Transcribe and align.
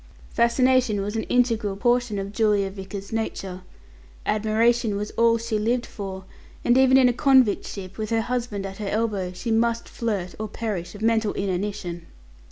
Fascination 0.33 1.01
was 1.03 1.15
an 1.15 1.21
integral 1.25 1.75
portion 1.77 2.17
of 2.17 2.31
Julia 2.31 2.71
Vickers's 2.71 3.13
nature; 3.13 3.61
admiration 4.25 4.95
was 4.95 5.11
all 5.11 5.37
she 5.37 5.59
lived 5.59 5.85
for: 5.85 6.25
and 6.65 6.75
even 6.75 6.97
in 6.97 7.07
a 7.07 7.13
convict 7.13 7.67
ship, 7.67 7.99
with 7.99 8.09
her 8.09 8.21
husband 8.21 8.65
at 8.65 8.77
her 8.77 8.87
elbow, 8.89 9.31
she 9.31 9.51
must 9.51 9.87
flirt, 9.87 10.33
or 10.39 10.47
perish 10.47 10.95
of 10.95 11.03
mental 11.03 11.33
inanition. 11.33 12.07